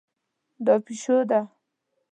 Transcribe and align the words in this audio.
دا 0.65 0.75
پیشو 0.85 1.15
ده 1.29 1.39